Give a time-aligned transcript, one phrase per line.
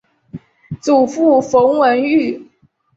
[0.81, 2.49] 祖父冯文玉。